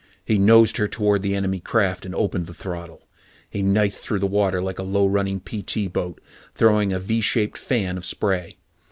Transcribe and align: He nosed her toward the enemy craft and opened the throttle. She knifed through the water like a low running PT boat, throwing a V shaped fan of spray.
He 0.25 0.39
nosed 0.39 0.77
her 0.77 0.87
toward 0.87 1.21
the 1.21 1.35
enemy 1.35 1.59
craft 1.59 2.07
and 2.07 2.15
opened 2.15 2.47
the 2.47 2.55
throttle. 2.55 3.03
She 3.53 3.61
knifed 3.61 3.99
through 3.99 4.17
the 4.17 4.25
water 4.25 4.59
like 4.59 4.79
a 4.79 4.81
low 4.81 5.05
running 5.05 5.39
PT 5.41 5.93
boat, 5.93 6.19
throwing 6.55 6.91
a 6.91 6.99
V 6.99 7.21
shaped 7.21 7.55
fan 7.59 7.97
of 7.99 8.05
spray. 8.07 8.57